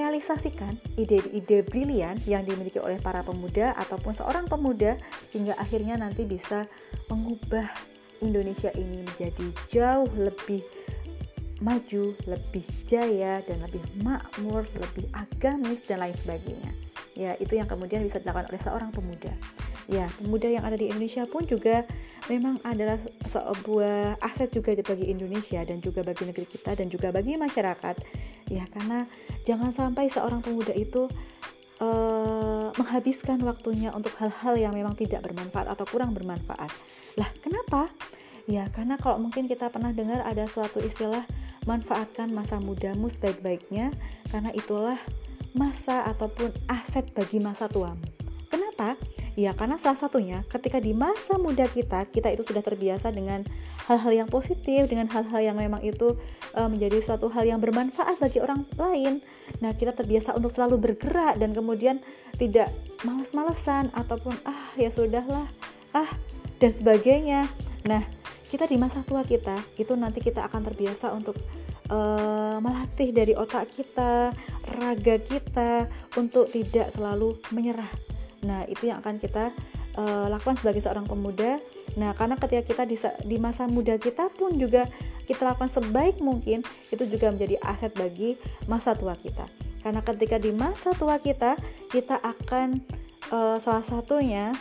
merealisasikan 0.00 0.80
ide-ide 0.96 1.60
brilian 1.60 2.16
yang 2.24 2.48
dimiliki 2.48 2.80
oleh 2.80 2.96
para 3.04 3.20
pemuda 3.20 3.76
ataupun 3.76 4.16
seorang 4.16 4.48
pemuda 4.48 4.96
hingga 5.36 5.52
akhirnya 5.60 6.00
nanti 6.00 6.24
bisa 6.24 6.64
mengubah 7.12 7.68
Indonesia 8.24 8.72
ini 8.72 9.04
menjadi 9.04 9.52
jauh 9.68 10.08
lebih 10.16 10.64
maju, 11.60 12.16
lebih 12.24 12.64
jaya 12.88 13.44
dan 13.44 13.60
lebih 13.60 13.84
makmur, 14.00 14.64
lebih 14.80 15.04
agamis 15.12 15.84
dan 15.84 16.00
lain 16.00 16.16
sebagainya. 16.16 16.72
Ya, 17.12 17.36
itu 17.36 17.60
yang 17.60 17.68
kemudian 17.68 18.00
bisa 18.00 18.16
dilakukan 18.16 18.48
oleh 18.48 18.60
seorang 18.64 18.88
pemuda 18.88 19.36
ya 19.90 20.06
pemuda 20.22 20.46
yang 20.46 20.62
ada 20.62 20.78
di 20.78 20.86
Indonesia 20.86 21.26
pun 21.26 21.42
juga 21.50 21.82
memang 22.30 22.62
adalah 22.62 23.02
sebuah 23.26 24.22
aset 24.22 24.54
juga 24.54 24.70
bagi 24.86 25.10
Indonesia 25.10 25.58
dan 25.66 25.82
juga 25.82 26.06
bagi 26.06 26.30
negeri 26.30 26.46
kita 26.46 26.78
dan 26.78 26.86
juga 26.86 27.10
bagi 27.10 27.34
masyarakat 27.34 27.98
ya 28.50 28.66
karena 28.68 29.06
jangan 29.46 29.70
sampai 29.70 30.10
seorang 30.10 30.42
pemuda 30.42 30.74
itu 30.74 31.06
uh, 31.80 32.68
menghabiskan 32.74 33.40
waktunya 33.46 33.94
untuk 33.94 34.12
hal-hal 34.18 34.54
yang 34.58 34.74
memang 34.74 34.98
tidak 34.98 35.24
bermanfaat 35.24 35.70
atau 35.70 35.86
kurang 35.88 36.12
bermanfaat. 36.12 36.70
Lah 37.14 37.30
kenapa? 37.40 37.88
Ya 38.50 38.66
karena 38.74 38.98
kalau 38.98 39.22
mungkin 39.22 39.46
kita 39.46 39.70
pernah 39.70 39.94
dengar 39.94 40.26
ada 40.26 40.50
suatu 40.50 40.82
istilah 40.82 41.24
manfaatkan 41.68 42.32
masa 42.34 42.58
mudamu 42.58 43.06
sebaik-baiknya 43.12 43.94
karena 44.32 44.50
itulah 44.50 44.98
masa 45.54 46.06
ataupun 46.10 46.50
aset 46.66 47.10
bagi 47.14 47.38
masa 47.38 47.70
tuamu. 47.70 48.02
Kenapa 48.50 48.98
Ya, 49.40 49.56
karena 49.56 49.80
salah 49.80 49.96
satunya 49.96 50.44
ketika 50.52 50.76
di 50.84 50.92
masa 50.92 51.40
muda 51.40 51.64
kita, 51.64 52.04
kita 52.12 52.28
itu 52.28 52.44
sudah 52.44 52.60
terbiasa 52.60 53.08
dengan 53.08 53.48
hal-hal 53.88 54.12
yang 54.12 54.28
positif, 54.28 54.84
dengan 54.84 55.08
hal-hal 55.08 55.40
yang 55.40 55.56
memang 55.56 55.80
itu 55.80 56.20
uh, 56.52 56.68
menjadi 56.68 57.00
suatu 57.00 57.32
hal 57.32 57.48
yang 57.48 57.56
bermanfaat 57.56 58.20
bagi 58.20 58.44
orang 58.44 58.68
lain. 58.76 59.24
Nah, 59.64 59.72
kita 59.72 59.96
terbiasa 59.96 60.36
untuk 60.36 60.52
selalu 60.52 60.92
bergerak 60.92 61.40
dan 61.40 61.56
kemudian 61.56 62.04
tidak 62.36 62.68
males-malesan 63.00 63.88
ataupun 63.96 64.36
ah 64.44 64.76
ya 64.76 64.92
sudahlah, 64.92 65.48
ah 65.96 66.10
dan 66.60 66.76
sebagainya. 66.76 67.48
Nah, 67.88 68.04
kita 68.52 68.68
di 68.68 68.76
masa 68.76 69.00
tua 69.08 69.24
kita 69.24 69.56
itu 69.80 69.96
nanti 69.96 70.20
kita 70.20 70.44
akan 70.52 70.68
terbiasa 70.68 71.16
untuk 71.16 71.40
uh, 71.88 72.60
melatih 72.60 73.08
dari 73.08 73.32
otak 73.32 73.72
kita, 73.72 74.36
raga 74.68 75.16
kita 75.16 75.88
untuk 76.20 76.52
tidak 76.52 76.92
selalu 76.92 77.40
menyerah 77.56 77.88
Nah, 78.44 78.64
itu 78.68 78.88
yang 78.88 79.04
akan 79.04 79.20
kita 79.20 79.52
uh, 80.00 80.26
lakukan 80.32 80.56
sebagai 80.60 80.80
seorang 80.80 81.04
pemuda. 81.04 81.60
Nah, 81.98 82.14
karena 82.16 82.38
ketika 82.40 82.62
kita 82.64 82.82
di, 82.88 82.96
di 83.26 83.36
masa 83.36 83.66
muda 83.68 83.98
kita 84.00 84.30
pun 84.32 84.56
juga 84.56 84.88
kita 85.28 85.44
lakukan 85.46 85.70
sebaik 85.70 86.18
mungkin, 86.22 86.64
itu 86.90 87.04
juga 87.06 87.30
menjadi 87.30 87.60
aset 87.62 87.92
bagi 87.94 88.40
masa 88.66 88.96
tua 88.96 89.14
kita. 89.14 89.46
Karena 89.80 90.00
ketika 90.04 90.36
di 90.36 90.52
masa 90.52 90.92
tua 90.96 91.16
kita, 91.20 91.56
kita 91.88 92.20
akan 92.20 92.84
uh, 93.32 93.56
salah 93.60 93.84
satunya 93.84 94.52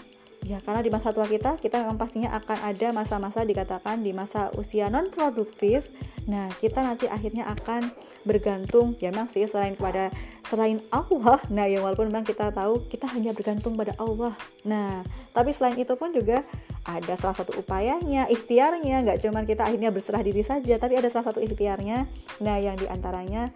ya 0.47 0.63
karena 0.63 0.79
di 0.79 0.87
masa 0.87 1.11
tua 1.11 1.27
kita 1.27 1.59
kita 1.59 1.83
memang 1.83 1.99
pastinya 1.99 2.31
akan 2.39 2.57
ada 2.63 2.87
masa-masa 2.95 3.43
dikatakan 3.43 3.99
di 3.99 4.15
masa 4.15 4.47
usia 4.55 4.87
non 4.87 5.11
produktif 5.11 5.91
nah 6.31 6.47
kita 6.63 6.79
nanti 6.79 7.11
akhirnya 7.11 7.49
akan 7.51 7.91
bergantung 8.29 8.93
ya 9.01 9.09
memang 9.09 9.33
sih 9.33 9.49
selain 9.49 9.73
kepada 9.73 10.13
selain 10.45 10.77
Allah. 10.93 11.41
Nah 11.49 11.65
yang 11.65 11.81
walaupun 11.81 12.13
memang 12.13 12.21
kita 12.21 12.53
tahu 12.53 12.85
kita 12.85 13.09
hanya 13.09 13.33
bergantung 13.33 13.73
pada 13.73 13.97
Allah. 13.97 14.37
Nah 14.61 15.01
tapi 15.33 15.57
selain 15.57 15.81
itu 15.81 15.97
pun 15.97 16.13
juga 16.13 16.45
ada 16.85 17.17
salah 17.17 17.33
satu 17.33 17.57
upayanya 17.57 18.29
ikhtiarnya. 18.29 19.01
Nggak 19.01 19.25
cuman 19.25 19.49
kita 19.49 19.65
akhirnya 19.65 19.89
berserah 19.89 20.21
diri 20.21 20.45
saja 20.45 20.77
tapi 20.77 20.93
ada 21.01 21.09
salah 21.09 21.33
satu 21.33 21.41
ikhtiarnya. 21.41 22.05
Nah 22.45 22.55
yang 22.61 22.77
di 22.77 22.85
antaranya 22.85 23.49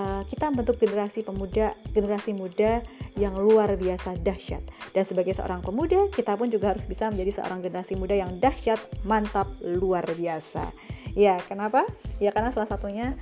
uh, 0.00 0.22
kita 0.26 0.50
membentuk 0.50 0.80
generasi 0.80 1.22
pemuda 1.22 1.76
generasi 1.92 2.32
muda 2.32 2.82
yang 3.14 3.36
luar 3.38 3.76
biasa 3.78 4.18
dahsyat. 4.18 4.62
Dan 4.90 5.04
sebagai 5.06 5.34
seorang 5.38 5.62
pemuda 5.62 6.10
kita 6.10 6.34
pun 6.34 6.50
juga 6.50 6.74
harus 6.74 6.86
bisa 6.86 7.08
menjadi 7.10 7.42
seorang 7.42 7.62
generasi 7.62 7.94
muda 7.94 8.14
yang 8.14 8.38
dahsyat 8.42 8.78
mantap 9.06 9.46
luar 9.62 10.04
biasa. 10.04 10.74
Ya 11.14 11.38
kenapa? 11.46 11.86
Ya 12.18 12.34
karena 12.34 12.50
salah 12.50 12.66
satunya 12.66 13.14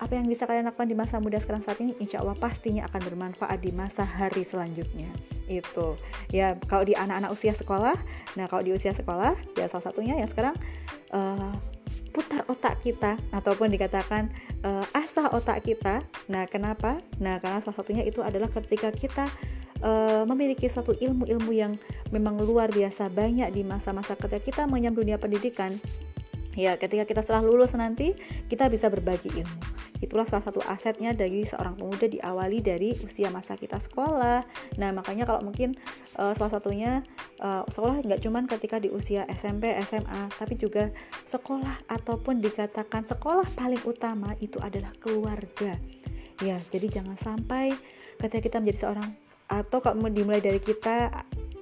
apa 0.00 0.16
yang 0.16 0.24
bisa 0.24 0.48
kalian 0.48 0.64
lakukan 0.64 0.88
di 0.88 0.96
masa 0.96 1.20
muda 1.20 1.36
sekarang 1.36 1.60
saat 1.60 1.76
ini 1.84 1.92
insya 2.00 2.24
Allah 2.24 2.32
pastinya 2.32 2.88
akan 2.88 3.00
bermanfaat 3.04 3.60
di 3.60 3.70
masa 3.76 4.08
hari 4.08 4.48
selanjutnya. 4.48 5.12
Itu. 5.44 6.00
Ya 6.32 6.56
kalau 6.64 6.88
di 6.88 6.96
anak-anak 6.96 7.30
usia 7.36 7.52
sekolah 7.52 7.94
nah 8.32 8.48
kalau 8.48 8.64
di 8.64 8.72
usia 8.72 8.96
sekolah 8.96 9.36
ya 9.60 9.68
salah 9.68 9.84
satunya 9.92 10.16
yang 10.16 10.32
sekarang 10.32 10.56
uh, 11.12 11.52
putar 12.16 12.42
otak 12.48 12.80
kita 12.82 13.20
ataupun 13.30 13.70
dikatakan 13.70 14.32
uh, 14.64 14.88
asah 14.96 15.28
otak 15.36 15.60
kita. 15.68 16.00
Nah 16.32 16.48
kenapa? 16.48 17.04
Nah 17.20 17.36
karena 17.38 17.60
salah 17.60 17.76
satunya 17.76 18.00
itu 18.02 18.24
adalah 18.24 18.48
ketika 18.48 18.88
kita 18.88 19.28
uh, 19.84 20.24
memiliki 20.24 20.64
satu 20.72 20.96
ilmu-ilmu 20.96 21.52
yang 21.52 21.76
memang 22.08 22.40
luar 22.40 22.72
biasa 22.72 23.12
banyak 23.12 23.52
di 23.52 23.62
masa-masa 23.68 24.16
ketika 24.16 24.40
kita 24.40 24.62
menyambut 24.64 25.04
dunia 25.04 25.20
pendidikan 25.20 25.76
Ya, 26.60 26.76
ketika 26.76 27.08
kita 27.08 27.24
setelah 27.24 27.40
lulus 27.40 27.72
nanti, 27.72 28.12
kita 28.52 28.68
bisa 28.68 28.92
berbagi 28.92 29.32
ilmu. 29.32 29.60
Itulah 30.00 30.28
salah 30.28 30.44
satu 30.44 30.60
asetnya 30.64 31.16
dari 31.16 31.48
seorang 31.48 31.76
pemuda 31.76 32.04
diawali 32.04 32.60
dari 32.60 32.92
usia 33.00 33.32
masa 33.32 33.56
kita 33.56 33.80
sekolah. 33.80 34.44
Nah, 34.76 34.90
makanya 34.92 35.24
kalau 35.24 35.40
mungkin 35.40 35.76
uh, 36.20 36.36
salah 36.36 36.60
satunya 36.60 37.00
uh, 37.40 37.64
sekolah 37.68 38.04
nggak 38.04 38.20
cuman 38.20 38.44
ketika 38.44 38.76
di 38.76 38.92
usia 38.92 39.24
SMP, 39.32 39.72
SMA, 39.88 40.28
tapi 40.36 40.60
juga 40.60 40.92
sekolah 41.28 41.88
ataupun 41.88 42.44
dikatakan 42.44 43.08
sekolah 43.08 43.44
paling 43.56 43.80
utama 43.88 44.36
itu 44.40 44.60
adalah 44.60 44.92
keluarga. 45.00 45.80
Ya, 46.40 46.60
jadi 46.72 47.00
jangan 47.00 47.16
sampai 47.20 47.76
ketika 48.20 48.40
kita 48.40 48.56
menjadi 48.60 48.88
seorang 48.88 49.08
atau 49.50 49.82
kalau 49.82 50.06
dimulai 50.06 50.38
dari 50.38 50.62
kita 50.62 51.10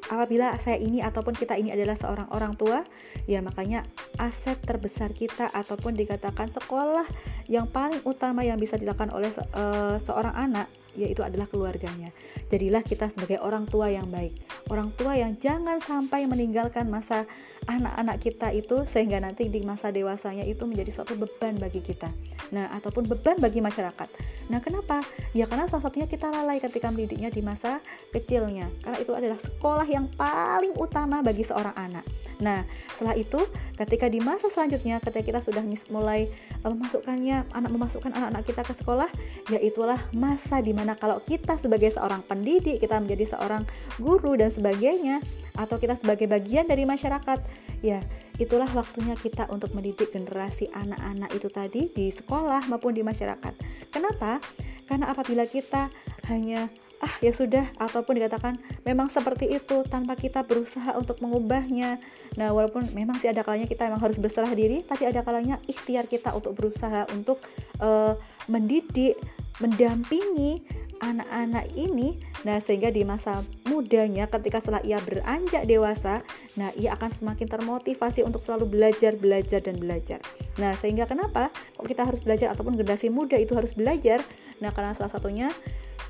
apabila 0.08 0.56
saya 0.58 0.80
ini 0.80 1.04
ataupun 1.04 1.36
kita 1.36 1.54
ini 1.54 1.70
adalah 1.70 1.94
seorang 1.94 2.28
orang 2.32 2.56
tua, 2.56 2.82
ya 3.28 3.44
makanya 3.44 3.84
aset 4.16 4.58
terbesar 4.64 5.12
kita 5.12 5.52
ataupun 5.52 5.94
dikatakan 5.94 6.48
sekolah 6.50 7.04
yang 7.46 7.68
paling 7.68 8.00
utama 8.08 8.42
yang 8.44 8.56
bisa 8.56 8.80
dilakukan 8.80 9.12
oleh 9.12 9.30
uh, 9.54 10.00
seorang 10.02 10.34
anak 10.34 10.66
yaitu 10.99 11.23
adalah 11.23 11.47
keluarganya. 11.47 12.11
Jadilah 12.50 12.83
kita 12.83 13.07
sebagai 13.14 13.38
orang 13.38 13.71
tua 13.71 13.88
yang 13.88 14.11
baik, 14.11 14.35
orang 14.67 14.90
tua 14.99 15.14
yang 15.14 15.38
jangan 15.38 15.78
sampai 15.78 16.26
meninggalkan 16.26 16.90
masa 16.90 17.31
anak-anak 17.69 18.17
kita 18.19 18.49
itu 18.57 18.88
sehingga 18.88 19.21
nanti 19.21 19.47
di 19.52 19.61
masa 19.61 19.93
dewasanya 19.93 20.43
itu 20.49 20.64
menjadi 20.64 20.90
suatu 20.90 21.14
beban 21.14 21.61
bagi 21.61 21.85
kita. 21.85 22.09
Nah, 22.50 22.73
ataupun 22.73 23.05
beban 23.05 23.37
bagi 23.38 23.61
masyarakat. 23.61 24.09
Nah, 24.49 24.59
kenapa? 24.64 25.05
Ya 25.37 25.45
karena 25.45 25.69
salah 25.69 25.85
satunya 25.85 26.09
kita 26.09 26.33
lalai 26.33 26.59
ketika 26.64 26.88
mendidiknya 26.88 27.28
di 27.28 27.45
masa 27.45 27.85
kecilnya. 28.09 28.73
Karena 28.81 28.99
itu 28.99 29.12
adalah 29.12 29.37
sekolah 29.37 29.85
yang 29.85 30.09
paling 30.17 30.73
utama 30.81 31.21
bagi 31.21 31.45
seorang 31.45 31.76
anak. 31.76 32.09
Nah, 32.38 32.64
setelah 32.95 33.19
itu 33.19 33.40
ketika 33.76 34.07
di 34.07 34.23
masa 34.23 34.49
selanjutnya 34.49 35.02
ketika 35.02 35.23
kita 35.26 35.40
sudah 35.43 35.62
mulai 35.90 36.31
uh, 36.62 36.71
memasukkannya 36.71 37.50
anak 37.50 37.71
memasukkan 37.71 38.14
anak-anak 38.14 38.43
kita 38.47 38.62
ke 38.62 38.75
sekolah, 38.78 39.11
ya 39.52 39.59
itulah 39.61 39.99
masa 40.14 40.62
di 40.88 40.97
mana 40.97 41.04
kalau 41.04 41.21
kita 41.21 41.61
sebagai 41.61 41.92
seorang 41.92 42.25
pendidik, 42.25 42.80
kita 42.80 42.97
menjadi 42.97 43.37
seorang 43.37 43.68
guru 44.00 44.40
dan 44.40 44.49
sebagainya 44.49 45.21
atau 45.52 45.76
kita 45.76 46.00
sebagai 46.00 46.25
bagian 46.25 46.64
dari 46.64 46.88
masyarakat, 46.88 47.45
ya 47.85 48.00
itulah 48.40 48.73
waktunya 48.73 49.12
kita 49.21 49.52
untuk 49.52 49.76
mendidik 49.76 50.09
generasi 50.09 50.73
anak-anak 50.73 51.28
itu 51.37 51.52
tadi 51.52 51.92
di 51.92 52.09
sekolah 52.09 52.73
maupun 52.73 52.97
di 52.97 53.04
masyarakat. 53.04 53.52
Kenapa? 53.92 54.40
Karena 54.88 55.12
apabila 55.12 55.45
kita 55.45 55.92
hanya 56.25 56.73
ah 57.04 57.14
ya 57.21 57.30
sudah 57.30 57.68
ataupun 57.78 58.16
dikatakan 58.18 58.57
memang 58.83 59.12
seperti 59.12 59.47
itu 59.54 59.87
tanpa 59.87 60.18
kita 60.18 60.42
berusaha 60.42 60.99
untuk 60.99 61.23
mengubahnya 61.23 62.02
nah 62.35 62.50
walaupun 62.50 62.90
memang 62.90 63.23
sih 63.23 63.30
ada 63.30 63.47
kalanya 63.47 63.71
kita 63.71 63.87
memang 63.87 64.02
harus 64.02 64.18
berserah 64.18 64.50
diri 64.50 64.83
tapi 64.83 65.07
ada 65.07 65.23
kalanya 65.23 65.62
ikhtiar 65.71 66.11
kita 66.11 66.35
untuk 66.35 66.59
berusaha 66.59 67.07
untuk 67.14 67.38
uh, 67.78 68.18
mendidik 68.50 69.14
mendampingi 69.62 70.62
anak-anak 71.02 71.71
ini 71.75 72.19
nah 72.47 72.62
sehingga 72.62 72.95
di 72.95 73.02
masa 73.02 73.43
muda 73.67 73.78
mudanya 73.88 74.28
ketika 74.28 74.61
setelah 74.61 74.83
ia 74.85 75.00
beranjak 75.00 75.64
dewasa, 75.64 76.21
nah 76.61 76.69
ia 76.76 76.93
akan 76.93 77.09
semakin 77.09 77.47
termotivasi 77.49 78.21
untuk 78.21 78.45
selalu 78.45 78.69
belajar, 78.69 79.17
belajar 79.17 79.64
dan 79.64 79.81
belajar. 79.81 80.21
Nah, 80.61 80.76
sehingga 80.76 81.09
kenapa 81.09 81.55
kok 81.78 81.87
kita 81.87 82.05
harus 82.05 82.21
belajar 82.21 82.52
ataupun 82.52 82.76
generasi 82.76 83.09
muda 83.09 83.40
itu 83.40 83.55
harus 83.55 83.73
belajar? 83.73 84.21
Nah, 84.61 84.75
karena 84.75 84.93
salah 84.99 85.14
satunya 85.14 85.49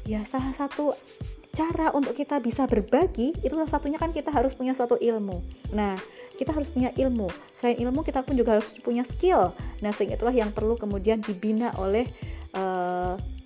ya 0.08 0.24
salah 0.24 0.56
satu 0.56 0.96
cara 1.52 1.92
untuk 1.92 2.16
kita 2.16 2.40
bisa 2.40 2.64
berbagi 2.64 3.36
itu 3.44 3.52
salah 3.52 3.70
satunya 3.70 3.98
kan 4.00 4.16
kita 4.16 4.32
harus 4.32 4.56
punya 4.56 4.72
suatu 4.72 4.96
ilmu. 4.96 5.44
Nah, 5.70 5.94
kita 6.40 6.56
harus 6.56 6.72
punya 6.72 6.90
ilmu. 6.96 7.28
Selain 7.60 7.76
ilmu 7.76 8.00
kita 8.00 8.24
pun 8.24 8.32
juga 8.34 8.58
harus 8.58 8.68
punya 8.80 9.04
skill. 9.04 9.52
Nah, 9.84 9.92
sehingga 9.92 10.16
itulah 10.16 10.32
yang 10.32 10.50
perlu 10.56 10.80
kemudian 10.80 11.20
dibina 11.20 11.76
oleh 11.76 12.08
uh, 12.56 12.87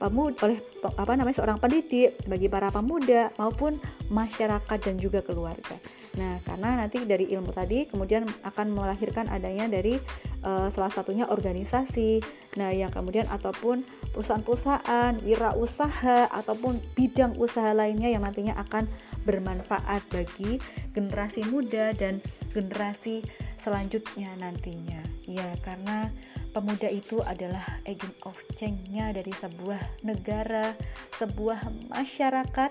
pemuda 0.02 0.34
oleh 0.42 0.58
apa 0.82 1.14
namanya 1.14 1.38
seorang 1.38 1.62
pendidik 1.62 2.18
bagi 2.26 2.50
para 2.50 2.74
pemuda 2.74 3.30
maupun 3.38 3.78
masyarakat 4.10 4.78
dan 4.82 4.98
juga 4.98 5.22
keluarga. 5.22 5.78
Nah, 6.18 6.42
karena 6.42 6.82
nanti 6.82 7.06
dari 7.06 7.30
ilmu 7.30 7.54
tadi 7.54 7.86
kemudian 7.86 8.26
akan 8.42 8.74
melahirkan 8.74 9.30
adanya 9.30 9.70
dari 9.70 10.02
uh, 10.42 10.66
salah 10.74 10.90
satunya 10.90 11.30
organisasi. 11.30 12.18
Nah, 12.58 12.74
yang 12.74 12.90
kemudian 12.90 13.30
ataupun 13.30 13.86
perusahaan-perusahaan, 14.12 15.22
wirausaha 15.22 16.28
ataupun 16.28 16.82
bidang 16.98 17.38
usaha 17.38 17.70
lainnya 17.72 18.10
yang 18.10 18.26
nantinya 18.26 18.58
akan 18.58 18.90
bermanfaat 19.22 20.02
bagi 20.10 20.58
generasi 20.92 21.46
muda 21.46 21.94
dan 21.94 22.18
generasi 22.50 23.22
selanjutnya 23.62 24.34
nantinya. 24.36 25.00
Ya, 25.24 25.56
karena 25.62 26.10
pemuda 26.52 26.88
itu 26.92 27.18
adalah 27.24 27.80
agent 27.88 28.14
of 28.28 28.36
change-nya 28.54 29.10
dari 29.10 29.32
sebuah 29.32 30.04
negara, 30.04 30.76
sebuah 31.16 31.72
masyarakat. 31.88 32.70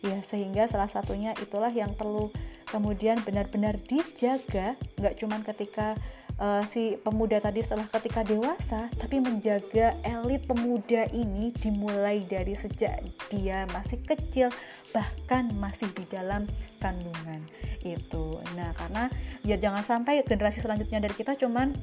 Ya 0.00 0.16
sehingga 0.26 0.66
salah 0.66 0.88
satunya 0.88 1.36
itulah 1.38 1.70
yang 1.70 1.94
perlu 1.94 2.34
kemudian 2.68 3.22
benar-benar 3.22 3.78
dijaga. 3.86 4.74
Nggak 4.98 5.14
cuman 5.22 5.40
ketika 5.46 5.94
uh, 6.40 6.64
si 6.66 6.96
pemuda 7.04 7.38
tadi 7.38 7.60
setelah 7.60 7.86
ketika 7.92 8.24
dewasa 8.24 8.88
tapi 8.96 9.20
menjaga 9.20 9.94
elit 10.02 10.48
pemuda 10.48 11.06
ini 11.12 11.52
dimulai 11.60 12.24
dari 12.24 12.56
sejak 12.56 13.04
dia 13.28 13.68
masih 13.70 14.00
kecil 14.02 14.48
bahkan 14.90 15.52
masih 15.60 15.86
di 15.92 16.08
dalam 16.08 16.48
kandungan 16.80 17.44
itu. 17.84 18.40
Nah 18.56 18.72
karena 18.72 19.12
ya 19.44 19.60
jangan 19.60 19.84
sampai 19.84 20.24
generasi 20.24 20.64
selanjutnya 20.64 21.04
dari 21.04 21.14
kita 21.14 21.36
cuman 21.36 21.76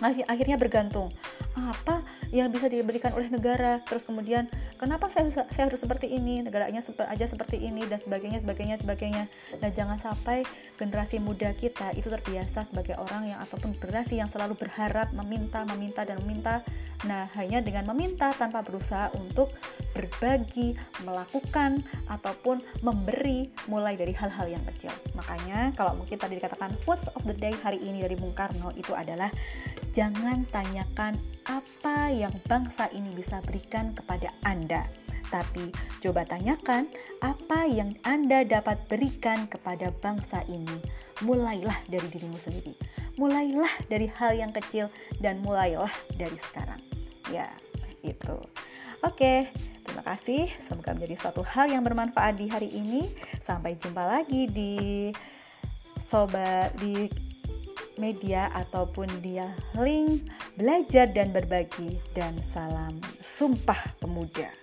akhirnya 0.00 0.56
bergantung. 0.56 1.12
Apa 1.52 2.00
yang 2.32 2.48
bisa 2.48 2.70
diberikan 2.72 3.12
oleh 3.12 3.28
negara? 3.28 3.84
Terus 3.84 4.08
kemudian 4.08 4.48
kenapa 4.80 5.12
saya, 5.12 5.28
saya 5.52 5.68
harus 5.68 5.80
seperti 5.84 6.08
ini? 6.08 6.40
Negaranya 6.40 6.80
seper, 6.80 7.04
aja 7.10 7.28
seperti 7.28 7.60
ini 7.60 7.84
dan 7.84 8.00
sebagainya 8.00 8.40
sebagainya 8.40 8.80
sebagainya. 8.80 9.24
Dan 9.60 9.70
jangan 9.76 10.00
sampai 10.00 10.48
generasi 10.80 11.20
muda 11.20 11.52
kita 11.52 11.92
itu 11.92 12.08
terbiasa 12.08 12.64
sebagai 12.64 12.96
orang 12.96 13.28
yang 13.28 13.40
ataupun 13.44 13.76
generasi 13.76 14.16
yang 14.16 14.32
selalu 14.32 14.56
berharap 14.56 15.12
meminta 15.12 15.68
meminta 15.68 16.08
dan 16.08 16.16
meminta 16.24 16.64
nah 17.02 17.26
hanya 17.34 17.58
dengan 17.58 17.88
meminta 17.90 18.30
tanpa 18.36 18.62
berusaha 18.62 19.10
untuk 19.18 19.50
berbagi 19.92 20.78
melakukan 21.04 21.82
ataupun 22.08 22.62
memberi 22.80 23.50
mulai 23.68 23.98
dari 23.98 24.14
hal-hal 24.14 24.48
yang 24.48 24.64
kecil 24.72 24.94
makanya 25.12 25.74
kalau 25.74 25.98
mungkin 25.98 26.16
tadi 26.16 26.38
dikatakan 26.38 26.72
quotes 26.86 27.10
of 27.12 27.22
the 27.26 27.36
day 27.36 27.52
hari 27.60 27.82
ini 27.82 28.06
dari 28.06 28.14
Bung 28.14 28.32
Karno 28.32 28.70
itu 28.78 28.94
adalah 28.94 29.28
jangan 29.92 30.48
tanyakan 30.48 31.20
apa 31.44 32.08
yang 32.08 32.32
bangsa 32.46 32.88
ini 32.94 33.10
bisa 33.12 33.42
berikan 33.42 33.92
kepada 33.92 34.30
Anda. 34.46 34.86
Tapi 35.32 35.72
coba 36.04 36.28
tanyakan 36.28 36.92
apa 37.24 37.64
yang 37.64 37.96
Anda 38.04 38.44
dapat 38.44 38.84
berikan 38.84 39.48
kepada 39.48 39.88
bangsa 40.04 40.44
ini. 40.44 40.76
Mulailah 41.24 41.88
dari 41.88 42.04
dirimu 42.12 42.36
sendiri. 42.36 42.76
Mulailah 43.16 43.88
dari 43.88 44.12
hal 44.12 44.36
yang 44.36 44.52
kecil 44.52 44.92
dan 45.24 45.40
mulailah 45.40 45.92
dari 46.20 46.36
sekarang. 46.36 46.91
Ya, 47.30 47.52
itu. 48.02 48.36
Oke, 49.02 49.50
terima 49.82 50.02
kasih. 50.06 50.50
Semoga 50.66 50.94
menjadi 50.94 51.18
suatu 51.18 51.42
hal 51.42 51.70
yang 51.70 51.82
bermanfaat 51.82 52.38
di 52.38 52.46
hari 52.46 52.70
ini. 52.70 53.10
Sampai 53.42 53.78
jumpa 53.78 54.02
lagi 54.02 54.46
di 54.46 55.10
sobat 56.06 56.74
di 56.78 57.10
media 57.98 58.48
ataupun 58.54 59.08
dia 59.20 59.52
link 59.76 60.28
belajar 60.56 61.10
dan 61.12 61.32
berbagi 61.32 62.00
dan 62.16 62.40
salam 62.52 63.00
sumpah 63.20 63.96
pemuda. 64.00 64.61